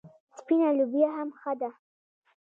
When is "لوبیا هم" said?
0.77-1.29